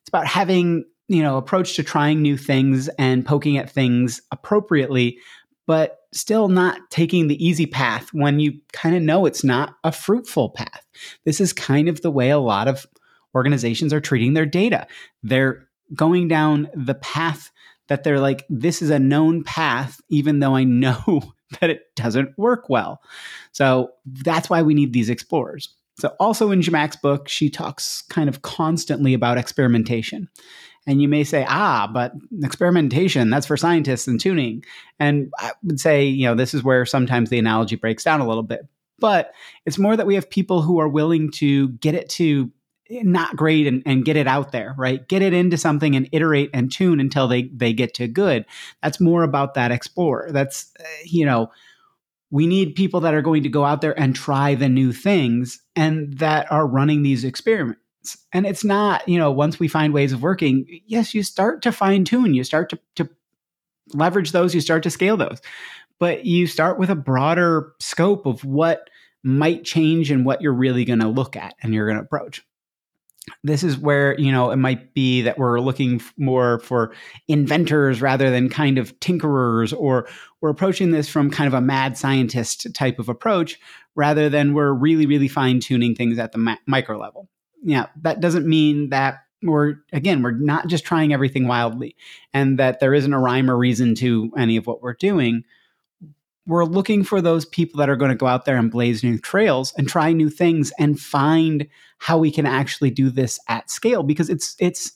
It's 0.00 0.08
about 0.08 0.26
having, 0.26 0.84
you 1.08 1.22
know, 1.22 1.36
approach 1.36 1.76
to 1.76 1.82
trying 1.82 2.20
new 2.20 2.36
things 2.36 2.88
and 2.98 3.24
poking 3.24 3.56
at 3.56 3.70
things 3.70 4.20
appropriately, 4.32 5.18
but 5.66 5.98
still 6.12 6.48
not 6.48 6.80
taking 6.90 7.28
the 7.28 7.44
easy 7.44 7.66
path 7.66 8.08
when 8.12 8.40
you 8.40 8.52
kind 8.72 8.96
of 8.96 9.02
know 9.02 9.26
it's 9.26 9.44
not 9.44 9.74
a 9.84 9.92
fruitful 9.92 10.50
path. 10.50 10.84
This 11.24 11.40
is 11.40 11.52
kind 11.52 11.88
of 11.88 12.02
the 12.02 12.10
way 12.10 12.30
a 12.30 12.38
lot 12.38 12.68
of 12.68 12.86
organizations 13.34 13.92
are 13.92 14.00
treating 14.00 14.34
their 14.34 14.46
data. 14.46 14.86
They're 15.22 15.68
going 15.94 16.28
down 16.28 16.68
the 16.74 16.94
path 16.94 17.50
that 17.88 18.04
they're 18.04 18.20
like, 18.20 18.46
this 18.48 18.80
is 18.80 18.90
a 18.90 18.98
known 18.98 19.44
path, 19.44 20.00
even 20.08 20.40
though 20.40 20.54
I 20.54 20.64
know 20.64 21.34
that 21.60 21.70
it 21.70 21.94
doesn't 21.96 22.38
work 22.38 22.68
well. 22.68 23.02
So 23.52 23.90
that's 24.06 24.48
why 24.48 24.62
we 24.62 24.74
need 24.74 24.92
these 24.92 25.10
explorers. 25.10 25.74
So, 25.96 26.08
also 26.18 26.50
in 26.50 26.60
Zhamak's 26.60 26.96
book, 26.96 27.28
she 27.28 27.48
talks 27.48 28.02
kind 28.02 28.28
of 28.28 28.42
constantly 28.42 29.14
about 29.14 29.38
experimentation. 29.38 30.28
And 30.86 31.00
you 31.00 31.08
may 31.08 31.24
say, 31.24 31.46
ah, 31.48 31.88
but 31.92 32.12
experimentation, 32.42 33.30
that's 33.30 33.46
for 33.46 33.56
scientists 33.56 34.06
and 34.06 34.20
tuning. 34.20 34.64
And 34.98 35.32
I 35.38 35.52
would 35.62 35.80
say, 35.80 36.04
you 36.04 36.26
know, 36.26 36.34
this 36.34 36.52
is 36.52 36.62
where 36.62 36.84
sometimes 36.84 37.30
the 37.30 37.38
analogy 37.38 37.76
breaks 37.76 38.04
down 38.04 38.20
a 38.20 38.28
little 38.28 38.42
bit. 38.42 38.66
But 38.98 39.32
it's 39.66 39.78
more 39.78 39.96
that 39.96 40.06
we 40.06 40.14
have 40.14 40.28
people 40.28 40.62
who 40.62 40.78
are 40.80 40.88
willing 40.88 41.30
to 41.32 41.70
get 41.70 41.94
it 41.94 42.08
to 42.10 42.50
not 42.90 43.36
great 43.36 43.66
and, 43.66 43.82
and 43.86 44.04
get 44.04 44.16
it 44.16 44.26
out 44.26 44.52
there, 44.52 44.74
right? 44.76 45.06
Get 45.08 45.22
it 45.22 45.32
into 45.32 45.56
something 45.56 45.96
and 45.96 46.08
iterate 46.12 46.50
and 46.52 46.70
tune 46.70 47.00
until 47.00 47.28
they 47.28 47.44
they 47.44 47.72
get 47.72 47.94
to 47.94 48.08
good. 48.08 48.44
That's 48.82 49.00
more 49.00 49.22
about 49.22 49.54
that 49.54 49.70
explorer. 49.70 50.30
That's 50.32 50.70
uh, 50.78 50.84
you 51.04 51.24
know, 51.24 51.50
we 52.30 52.46
need 52.46 52.74
people 52.74 53.00
that 53.00 53.14
are 53.14 53.22
going 53.22 53.44
to 53.44 53.48
go 53.48 53.64
out 53.64 53.80
there 53.80 53.98
and 53.98 54.14
try 54.14 54.54
the 54.54 54.68
new 54.68 54.92
things 54.92 55.62
and 55.76 56.18
that 56.18 56.50
are 56.50 56.66
running 56.66 57.02
these 57.02 57.24
experiments. 57.24 57.80
And 58.32 58.44
it's 58.44 58.64
not, 58.64 59.08
you 59.08 59.18
know, 59.18 59.30
once 59.30 59.58
we 59.58 59.68
find 59.68 59.94
ways 59.94 60.12
of 60.12 60.22
working, 60.22 60.66
yes, 60.86 61.14
you 61.14 61.22
start 61.22 61.62
to 61.62 61.72
fine 61.72 62.04
tune, 62.04 62.34
you 62.34 62.44
start 62.44 62.70
to, 62.70 62.78
to 62.96 63.08
leverage 63.94 64.32
those, 64.32 64.54
you 64.54 64.60
start 64.60 64.82
to 64.82 64.90
scale 64.90 65.16
those. 65.16 65.40
But 65.98 66.26
you 66.26 66.46
start 66.46 66.78
with 66.78 66.90
a 66.90 66.96
broader 66.96 67.72
scope 67.80 68.26
of 68.26 68.44
what 68.44 68.90
might 69.22 69.64
change 69.64 70.10
and 70.10 70.26
what 70.26 70.42
you're 70.42 70.52
really 70.52 70.84
going 70.84 70.98
to 70.98 71.08
look 71.08 71.36
at 71.36 71.54
and 71.62 71.72
you're 71.72 71.86
going 71.86 71.98
to 71.98 72.04
approach. 72.04 72.44
This 73.42 73.62
is 73.62 73.78
where 73.78 74.18
you 74.18 74.30
know 74.30 74.50
it 74.50 74.56
might 74.56 74.94
be 74.94 75.22
that 75.22 75.38
we're 75.38 75.60
looking 75.60 76.00
more 76.16 76.58
for 76.60 76.92
inventors 77.28 78.02
rather 78.02 78.30
than 78.30 78.48
kind 78.48 78.78
of 78.78 78.98
tinkerers 79.00 79.74
or 79.76 80.06
we're 80.40 80.50
approaching 80.50 80.90
this 80.90 81.08
from 81.08 81.30
kind 81.30 81.48
of 81.48 81.54
a 81.54 81.60
mad 81.60 81.96
scientist 81.96 82.66
type 82.74 82.98
of 82.98 83.08
approach 83.08 83.58
rather 83.94 84.28
than 84.28 84.54
we're 84.54 84.72
really 84.72 85.06
really 85.06 85.28
fine 85.28 85.60
tuning 85.60 85.94
things 85.94 86.18
at 86.18 86.32
the 86.32 86.38
ma- 86.38 86.56
micro 86.66 86.98
level. 86.98 87.28
Yeah 87.62 87.86
that 88.02 88.20
doesn't 88.20 88.46
mean 88.46 88.90
that 88.90 89.20
we're 89.42 89.76
again 89.92 90.22
we're 90.22 90.32
not 90.32 90.66
just 90.68 90.84
trying 90.84 91.12
everything 91.12 91.46
wildly 91.46 91.96
and 92.32 92.58
that 92.58 92.80
there 92.80 92.94
isn't 92.94 93.12
a 93.12 93.18
rhyme 93.18 93.50
or 93.50 93.56
reason 93.56 93.94
to 93.94 94.30
any 94.36 94.56
of 94.56 94.66
what 94.66 94.82
we're 94.82 94.94
doing 94.94 95.44
we're 96.46 96.64
looking 96.64 97.04
for 97.04 97.20
those 97.20 97.46
people 97.46 97.78
that 97.78 97.88
are 97.88 97.96
going 97.96 98.10
to 98.10 98.16
go 98.16 98.26
out 98.26 98.44
there 98.44 98.56
and 98.56 98.70
blaze 98.70 99.02
new 99.02 99.18
trails 99.18 99.72
and 99.76 99.88
try 99.88 100.12
new 100.12 100.28
things 100.28 100.72
and 100.78 101.00
find 101.00 101.66
how 101.98 102.18
we 102.18 102.30
can 102.30 102.46
actually 102.46 102.90
do 102.90 103.10
this 103.10 103.38
at 103.48 103.70
scale 103.70 104.02
because 104.02 104.28
it's 104.28 104.56
it's 104.58 104.92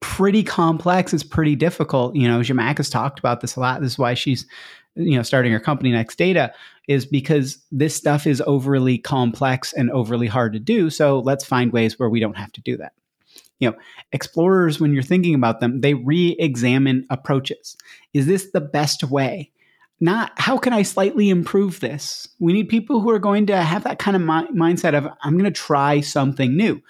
pretty 0.00 0.42
complex 0.42 1.12
it's 1.12 1.22
pretty 1.22 1.54
difficult 1.54 2.14
you 2.16 2.26
know 2.26 2.40
Zhamak 2.40 2.78
has 2.78 2.90
talked 2.90 3.18
about 3.18 3.40
this 3.40 3.56
a 3.56 3.60
lot 3.60 3.80
this 3.80 3.92
is 3.92 3.98
why 3.98 4.14
she's 4.14 4.46
you 4.96 5.16
know 5.16 5.22
starting 5.22 5.52
her 5.52 5.60
company 5.60 5.92
Nextdata 5.92 6.52
is 6.88 7.06
because 7.06 7.58
this 7.70 7.94
stuff 7.94 8.26
is 8.26 8.42
overly 8.46 8.98
complex 8.98 9.72
and 9.72 9.90
overly 9.90 10.26
hard 10.26 10.52
to 10.52 10.58
do 10.58 10.90
so 10.90 11.20
let's 11.20 11.44
find 11.44 11.72
ways 11.72 11.98
where 11.98 12.10
we 12.10 12.20
don't 12.20 12.36
have 12.36 12.52
to 12.52 12.60
do 12.60 12.76
that. 12.76 12.92
You 13.60 13.70
know 13.70 13.76
explorers 14.12 14.80
when 14.80 14.92
you're 14.92 15.04
thinking 15.04 15.36
about 15.36 15.60
them 15.60 15.80
they 15.80 15.94
re-examine 15.94 17.06
approaches. 17.08 17.76
Is 18.12 18.26
this 18.26 18.50
the 18.50 18.60
best 18.60 19.04
way 19.04 19.52
not 20.00 20.32
how 20.36 20.58
can 20.58 20.72
I 20.72 20.82
slightly 20.82 21.30
improve 21.30 21.80
this? 21.80 22.28
We 22.40 22.52
need 22.52 22.68
people 22.68 23.00
who 23.00 23.10
are 23.10 23.18
going 23.18 23.46
to 23.46 23.56
have 23.56 23.84
that 23.84 23.98
kind 23.98 24.16
of 24.16 24.22
mi- 24.22 24.58
mindset 24.58 24.94
of 24.94 25.06
I'm 25.22 25.38
going 25.38 25.44
to 25.44 25.50
try 25.50 26.00
something 26.00 26.56
new. 26.56 26.82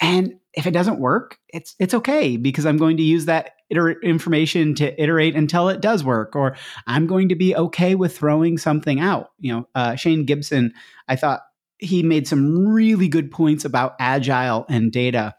And 0.00 0.34
if 0.54 0.66
it 0.66 0.72
doesn't 0.72 1.00
work, 1.00 1.38
it's 1.48 1.74
it's 1.78 1.94
okay 1.94 2.36
because 2.36 2.66
I'm 2.66 2.76
going 2.76 2.98
to 2.98 3.02
use 3.02 3.24
that 3.26 3.52
iter- 3.70 4.00
information 4.02 4.74
to 4.76 5.02
iterate 5.02 5.34
until 5.34 5.68
it 5.68 5.80
does 5.80 6.04
work, 6.04 6.36
or 6.36 6.56
I'm 6.86 7.06
going 7.06 7.30
to 7.30 7.34
be 7.34 7.56
okay 7.56 7.94
with 7.94 8.16
throwing 8.16 8.58
something 8.58 9.00
out. 9.00 9.30
You 9.38 9.52
know, 9.52 9.68
uh, 9.74 9.96
Shane 9.96 10.26
Gibson, 10.26 10.72
I 11.08 11.16
thought 11.16 11.40
he 11.78 12.02
made 12.02 12.28
some 12.28 12.68
really 12.68 13.08
good 13.08 13.30
points 13.30 13.64
about 13.64 13.94
agile 13.98 14.66
and 14.68 14.92
data, 14.92 15.34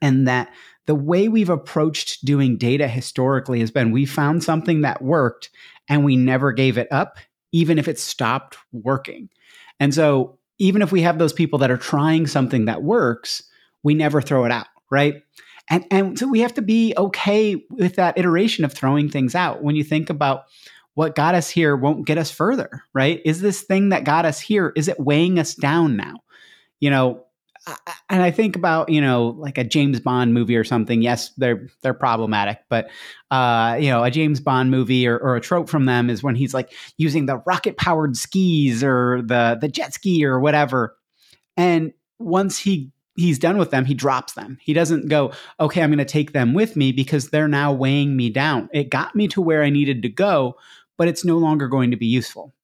and 0.00 0.26
that 0.28 0.50
the 0.86 0.94
way 0.94 1.28
we've 1.28 1.50
approached 1.50 2.24
doing 2.24 2.56
data 2.56 2.88
historically 2.88 3.60
has 3.60 3.70
been 3.70 3.92
we 3.92 4.06
found 4.06 4.42
something 4.42 4.80
that 4.80 5.02
worked 5.02 5.50
and 5.88 6.04
we 6.04 6.16
never 6.16 6.52
gave 6.52 6.78
it 6.78 6.88
up, 6.90 7.18
even 7.52 7.78
if 7.78 7.88
it 7.88 7.98
stopped 7.98 8.56
working. 8.72 9.28
And 9.80 9.94
so, 9.94 10.38
even 10.58 10.82
if 10.82 10.92
we 10.92 11.02
have 11.02 11.18
those 11.18 11.32
people 11.32 11.58
that 11.58 11.70
are 11.70 11.76
trying 11.76 12.26
something 12.26 12.66
that 12.66 12.82
works, 12.82 13.42
we 13.82 13.94
never 13.94 14.20
throw 14.20 14.44
it 14.44 14.52
out, 14.52 14.66
right? 14.90 15.22
And, 15.70 15.84
and 15.90 16.18
so 16.18 16.28
we 16.28 16.40
have 16.40 16.54
to 16.54 16.62
be 16.62 16.94
okay 16.96 17.56
with 17.70 17.96
that 17.96 18.18
iteration 18.18 18.64
of 18.64 18.72
throwing 18.72 19.08
things 19.08 19.34
out. 19.34 19.62
When 19.62 19.74
you 19.74 19.82
think 19.82 20.10
about 20.10 20.44
what 20.94 21.14
got 21.14 21.34
us 21.34 21.48
here 21.48 21.74
won't 21.74 22.06
get 22.06 22.18
us 22.18 22.30
further, 22.30 22.82
right? 22.92 23.20
Is 23.24 23.40
this 23.40 23.62
thing 23.62 23.88
that 23.88 24.04
got 24.04 24.24
us 24.24 24.38
here, 24.40 24.72
is 24.76 24.88
it 24.88 25.00
weighing 25.00 25.38
us 25.38 25.54
down 25.54 25.96
now? 25.96 26.16
You 26.80 26.90
know, 26.90 27.24
and 28.08 28.22
I 28.22 28.30
think 28.30 28.56
about 28.56 28.88
you 28.88 29.00
know 29.00 29.28
like 29.38 29.58
a 29.58 29.64
James 29.64 30.00
Bond 30.00 30.34
movie 30.34 30.56
or 30.56 30.64
something. 30.64 31.02
Yes, 31.02 31.30
they're 31.36 31.68
they're 31.82 31.94
problematic, 31.94 32.58
but 32.68 32.90
uh, 33.30 33.76
you 33.80 33.88
know 33.88 34.02
a 34.04 34.10
James 34.10 34.40
Bond 34.40 34.70
movie 34.70 35.06
or, 35.06 35.18
or 35.18 35.36
a 35.36 35.40
trope 35.40 35.68
from 35.68 35.86
them 35.86 36.10
is 36.10 36.22
when 36.22 36.34
he's 36.34 36.54
like 36.54 36.72
using 36.96 37.26
the 37.26 37.38
rocket 37.46 37.76
powered 37.76 38.16
skis 38.16 38.82
or 38.82 39.22
the 39.22 39.58
the 39.60 39.68
jet 39.68 39.94
ski 39.94 40.24
or 40.24 40.40
whatever, 40.40 40.96
and 41.56 41.92
once 42.18 42.58
he 42.58 42.90
he's 43.16 43.38
done 43.38 43.58
with 43.58 43.70
them, 43.70 43.84
he 43.84 43.94
drops 43.94 44.32
them. 44.34 44.58
He 44.60 44.72
doesn't 44.72 45.08
go, 45.08 45.32
okay, 45.60 45.82
I'm 45.82 45.90
going 45.90 45.98
to 45.98 46.04
take 46.04 46.32
them 46.32 46.54
with 46.54 46.76
me 46.76 46.92
because 46.92 47.28
they're 47.28 47.48
now 47.48 47.72
weighing 47.72 48.16
me 48.16 48.30
down. 48.30 48.70
It 48.72 48.90
got 48.90 49.14
me 49.14 49.28
to 49.28 49.42
where 49.42 49.62
I 49.62 49.70
needed 49.70 50.02
to 50.02 50.08
go, 50.08 50.56
but 50.96 51.08
it's 51.08 51.24
no 51.24 51.36
longer 51.36 51.68
going 51.68 51.90
to 51.90 51.96
be 51.96 52.06
useful. 52.06 52.54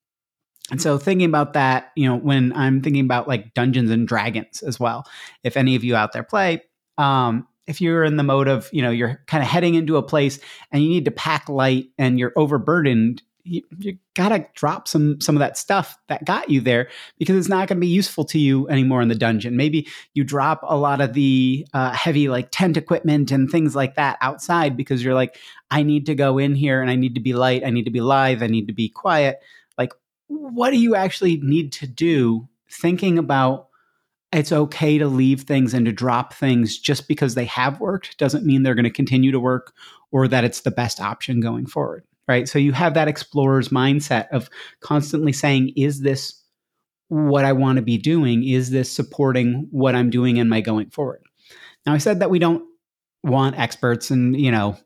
And 0.70 0.82
so 0.82 0.98
thinking 0.98 1.26
about 1.26 1.54
that, 1.54 1.92
you 1.96 2.06
know, 2.06 2.16
when 2.16 2.52
I'm 2.52 2.82
thinking 2.82 3.04
about 3.04 3.26
like 3.26 3.54
Dungeons 3.54 3.90
and 3.90 4.06
Dragons 4.06 4.62
as 4.62 4.78
well, 4.78 5.06
if 5.42 5.56
any 5.56 5.76
of 5.76 5.84
you 5.84 5.96
out 5.96 6.12
there 6.12 6.22
play, 6.22 6.62
um, 6.98 7.46
if 7.66 7.80
you're 7.80 8.04
in 8.04 8.16
the 8.16 8.22
mode 8.22 8.48
of, 8.48 8.68
you 8.72 8.82
know, 8.82 8.90
you're 8.90 9.22
kind 9.26 9.42
of 9.42 9.48
heading 9.48 9.74
into 9.74 9.96
a 9.96 10.02
place 10.02 10.38
and 10.72 10.82
you 10.82 10.88
need 10.88 11.04
to 11.04 11.10
pack 11.10 11.48
light 11.48 11.88
and 11.98 12.18
you're 12.18 12.32
overburdened, 12.36 13.22
you, 13.44 13.62
you 13.78 13.98
gotta 14.14 14.46
drop 14.54 14.86
some 14.86 15.18
some 15.22 15.34
of 15.34 15.40
that 15.40 15.56
stuff 15.56 15.96
that 16.08 16.24
got 16.26 16.50
you 16.50 16.60
there 16.60 16.88
because 17.18 17.34
it's 17.36 17.48
not 17.48 17.66
going 17.66 17.78
to 17.78 17.80
be 17.80 17.86
useful 17.86 18.24
to 18.26 18.38
you 18.38 18.68
anymore 18.68 19.00
in 19.00 19.08
the 19.08 19.14
dungeon. 19.14 19.56
Maybe 19.56 19.88
you 20.12 20.22
drop 20.22 20.60
a 20.64 20.76
lot 20.76 21.00
of 21.00 21.14
the 21.14 21.66
uh, 21.72 21.92
heavy 21.92 22.28
like 22.28 22.48
tent 22.50 22.76
equipment 22.76 23.30
and 23.30 23.50
things 23.50 23.74
like 23.74 23.94
that 23.94 24.18
outside 24.20 24.76
because 24.76 25.02
you're 25.02 25.14
like, 25.14 25.38
I 25.70 25.82
need 25.82 26.04
to 26.06 26.14
go 26.14 26.36
in 26.36 26.54
here 26.54 26.82
and 26.82 26.90
I 26.90 26.96
need 26.96 27.14
to 27.14 27.22
be 27.22 27.32
light, 27.32 27.64
I 27.64 27.70
need 27.70 27.84
to 27.84 27.90
be 27.90 28.02
live, 28.02 28.42
I 28.42 28.48
need 28.48 28.66
to 28.66 28.74
be 28.74 28.90
quiet 28.90 29.38
what 30.28 30.70
do 30.70 30.78
you 30.78 30.94
actually 30.94 31.38
need 31.38 31.72
to 31.72 31.86
do 31.86 32.48
thinking 32.70 33.18
about 33.18 33.68
it's 34.30 34.52
okay 34.52 34.98
to 34.98 35.06
leave 35.06 35.42
things 35.42 35.72
and 35.72 35.86
to 35.86 35.92
drop 35.92 36.34
things 36.34 36.78
just 36.78 37.08
because 37.08 37.34
they 37.34 37.46
have 37.46 37.80
worked 37.80 38.18
doesn't 38.18 38.44
mean 38.44 38.62
they're 38.62 38.74
going 38.74 38.84
to 38.84 38.90
continue 38.90 39.32
to 39.32 39.40
work 39.40 39.72
or 40.12 40.28
that 40.28 40.44
it's 40.44 40.60
the 40.60 40.70
best 40.70 41.00
option 41.00 41.40
going 41.40 41.66
forward 41.66 42.04
right? 42.28 42.46
So 42.46 42.58
you 42.58 42.72
have 42.72 42.94
that 42.94 43.08
explorer's 43.08 43.70
mindset 43.70 44.28
of 44.30 44.48
constantly 44.80 45.32
saying 45.32 45.72
is 45.76 46.02
this 46.02 46.44
what 47.08 47.46
i 47.46 47.54
want 47.54 47.76
to 47.76 47.82
be 47.82 47.96
doing? 47.96 48.46
Is 48.46 48.70
this 48.70 48.92
supporting 48.92 49.66
what 49.70 49.94
i'm 49.96 50.10
doing 50.10 50.36
in 50.36 50.48
my 50.48 50.60
going 50.60 50.90
forward? 50.90 51.22
Now 51.86 51.94
i 51.94 51.98
said 51.98 52.20
that 52.20 52.30
we 52.30 52.38
don't 52.38 52.62
want 53.24 53.58
experts 53.58 54.10
and 54.10 54.38
you 54.38 54.50
know 54.50 54.76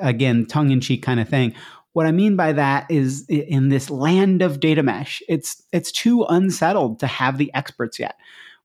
again 0.00 0.46
tongue 0.46 0.70
in 0.70 0.80
cheek 0.80 1.02
kind 1.02 1.20
of 1.20 1.28
thing 1.28 1.54
what 1.92 2.06
I 2.06 2.12
mean 2.12 2.36
by 2.36 2.52
that 2.52 2.90
is 2.90 3.26
in 3.28 3.68
this 3.68 3.90
land 3.90 4.42
of 4.42 4.60
data 4.60 4.82
mesh, 4.82 5.22
it's 5.28 5.62
it's 5.72 5.92
too 5.92 6.24
unsettled 6.24 7.00
to 7.00 7.06
have 7.06 7.38
the 7.38 7.52
experts 7.54 7.98
yet. 7.98 8.16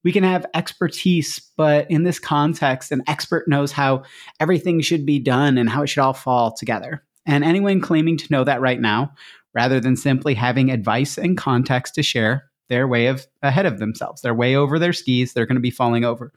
We 0.03 0.11
can 0.11 0.23
have 0.23 0.45
expertise, 0.53 1.39
but 1.57 1.89
in 1.91 2.03
this 2.03 2.19
context, 2.19 2.91
an 2.91 3.03
expert 3.07 3.47
knows 3.47 3.71
how 3.71 4.03
everything 4.39 4.79
should 4.79 5.05
be 5.05 5.19
done 5.19 5.57
and 5.57 5.69
how 5.69 5.83
it 5.83 5.87
should 5.87 6.01
all 6.01 6.13
fall 6.13 6.53
together. 6.53 7.03
And 7.25 7.43
anyone 7.43 7.81
claiming 7.81 8.15
to 8.17 8.31
know 8.31 8.45
that 8.45 8.61
right 8.61 8.79
now, 8.79 9.11
rather 9.53 9.81
than 9.81 9.97
simply 9.97 10.33
having 10.33 10.71
advice 10.71 11.17
and 11.17 11.37
context 11.37 11.95
to 11.95 12.03
share, 12.03 12.45
they're 12.69 12.87
way 12.87 13.07
of 13.07 13.27
ahead 13.41 13.65
of 13.65 13.79
themselves. 13.79 14.21
They're 14.21 14.33
way 14.33 14.55
over 14.55 14.79
their 14.79 14.93
skis. 14.93 15.33
They're 15.33 15.45
going 15.45 15.55
to 15.55 15.61
be 15.61 15.71
falling 15.71 16.05
over. 16.05 16.31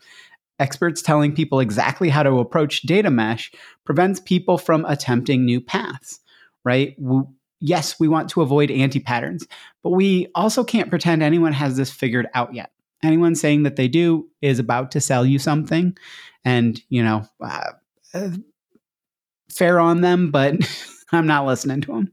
Experts 0.59 1.00
telling 1.00 1.35
people 1.35 1.61
exactly 1.61 2.09
how 2.09 2.25
to 2.25 2.38
approach 2.38 2.82
data 2.82 3.11
mesh 3.11 3.52
prevents 3.85 4.18
people 4.18 4.59
from 4.59 4.85
attempting 4.87 5.44
new 5.44 5.61
paths 5.61 6.18
right? 6.64 6.94
We, 6.98 7.22
yes, 7.60 7.98
we 8.00 8.08
want 8.08 8.30
to 8.30 8.42
avoid 8.42 8.70
anti 8.70 9.00
patterns, 9.00 9.46
but 9.82 9.90
we 9.90 10.28
also 10.34 10.64
can't 10.64 10.90
pretend 10.90 11.22
anyone 11.22 11.52
has 11.52 11.76
this 11.76 11.90
figured 11.90 12.28
out 12.34 12.54
yet. 12.54 12.72
Anyone 13.02 13.34
saying 13.34 13.62
that 13.62 13.76
they 13.76 13.88
do 13.88 14.28
is 14.42 14.58
about 14.58 14.90
to 14.92 15.00
sell 15.00 15.24
you 15.24 15.38
something, 15.38 15.96
and 16.44 16.80
you 16.88 17.02
know, 17.02 17.24
uh, 17.42 17.72
uh, 18.14 18.30
fair 19.50 19.80
on 19.80 20.00
them, 20.00 20.30
but 20.30 20.56
I'm 21.12 21.26
not 21.26 21.46
listening 21.46 21.80
to 21.82 21.92
them. 21.92 22.12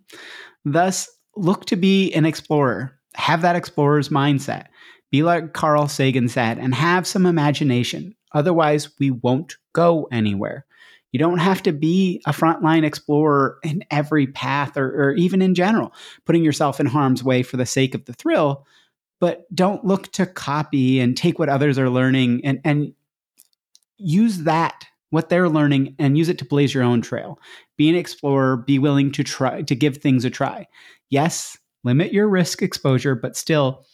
Thus, 0.66 1.10
look 1.36 1.66
to 1.66 1.76
be 1.76 2.14
an 2.14 2.26
explorer. 2.26 2.94
Have 3.16 3.42
that 3.42 3.56
explorer's 3.56 4.10
mindset. 4.10 4.68
Be 5.12 5.24
like 5.24 5.54
Carl 5.54 5.88
Sagan 5.88 6.28
said, 6.28 6.58
and 6.58 6.76
have 6.76 7.08
some 7.08 7.26
imagination. 7.26 8.14
Otherwise, 8.34 8.90
we 9.00 9.12
won't 9.12 9.56
go 9.74 10.08
anywhere. 10.12 10.66
You 11.12 11.20
don't 11.20 11.40
have 11.40 11.64
to 11.64 11.72
be 11.72 12.22
a 12.26 12.32
frontline 12.32 12.84
explorer 12.84 13.60
in 13.64 13.84
every 13.90 14.28
path 14.28 14.76
or, 14.78 14.88
or, 14.88 15.14
even 15.14 15.42
in 15.42 15.56
general, 15.56 15.94
putting 16.26 16.44
yourself 16.44 16.80
in 16.80 16.86
harm's 16.86 17.24
way 17.24 17.44
for 17.44 17.58
the 17.58 17.66
sake 17.66 17.96
of 17.96 18.06
the 18.06 18.14
thrill. 18.14 18.66
But 19.20 19.46
don't 19.56 19.86
look 19.86 20.12
to 20.14 20.26
copy 20.26 21.00
and 21.00 21.16
take 21.16 21.40
what 21.40 21.50
others 21.50 21.80
are 21.80 21.90
learning 21.90 22.42
and, 22.44 22.60
and 22.64 22.94
use 23.98 24.40
that, 24.40 24.86
what 25.10 25.30
they're 25.30 25.50
learning, 25.50 25.96
and 25.98 26.18
use 26.18 26.30
it 26.30 26.38
to 26.40 26.46
blaze 26.46 26.74
your 26.74 26.84
own 26.84 27.02
trail. 27.02 27.40
Be 27.78 27.90
an 27.90 27.96
explorer, 27.96 28.58
be 28.58 28.78
willing 28.78 29.12
to 29.14 29.24
try 29.24 29.62
to 29.64 29.76
give 29.76 29.98
things 29.98 30.26
a 30.26 30.30
try. 30.30 30.68
Yes, 31.10 31.58
limit 31.84 32.14
your 32.14 32.28
risk 32.28 32.62
exposure, 32.62 33.16
but 33.16 33.38
still, 33.38 33.86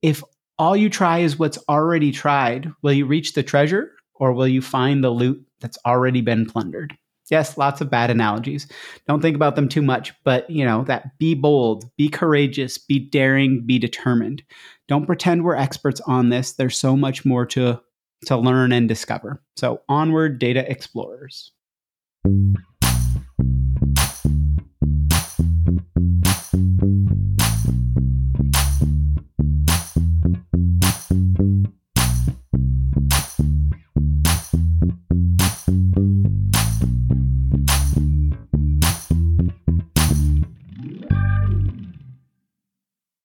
if 0.00 0.22
all 0.58 0.76
you 0.76 0.88
try 0.88 1.18
is 1.18 1.38
what's 1.38 1.58
already 1.68 2.12
tried, 2.12 2.72
will 2.82 2.92
you 2.92 3.06
reach 3.06 3.34
the 3.34 3.42
treasure 3.42 3.92
or 4.14 4.32
will 4.32 4.48
you 4.48 4.62
find 4.62 5.02
the 5.02 5.10
loot 5.10 5.44
that's 5.62 5.78
already 5.86 6.20
been 6.20 6.44
plundered? 6.44 6.96
Yes, 7.30 7.56
lots 7.56 7.80
of 7.80 7.88
bad 7.88 8.10
analogies. 8.10 8.66
Don't 9.08 9.22
think 9.22 9.36
about 9.36 9.56
them 9.56 9.68
too 9.68 9.80
much, 9.80 10.12
but 10.22 10.50
you 10.50 10.66
know, 10.66 10.84
that 10.84 11.16
be 11.18 11.34
bold, 11.34 11.90
be 11.96 12.10
courageous, 12.10 12.76
be 12.76 12.98
daring, 12.98 13.64
be 13.64 13.78
determined. 13.78 14.42
Don't 14.86 15.06
pretend 15.06 15.42
we're 15.42 15.56
experts 15.56 16.00
on 16.02 16.28
this. 16.28 16.52
There's 16.52 16.76
so 16.76 16.94
much 16.94 17.24
more 17.24 17.46
to 17.46 17.80
to 18.26 18.36
learn 18.36 18.72
and 18.72 18.88
discover. 18.88 19.42
So 19.56 19.80
onward, 19.88 20.38
data 20.38 20.70
explorers. 20.70 21.52